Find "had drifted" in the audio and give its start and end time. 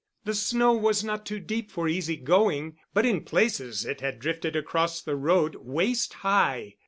4.01-4.55